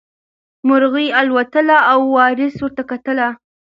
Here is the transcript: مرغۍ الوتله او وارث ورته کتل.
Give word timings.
مرغۍ 0.67 1.07
الوتله 1.21 1.77
او 1.91 1.99
وارث 2.15 2.55
ورته 2.63 2.83
کتل. 2.91 3.19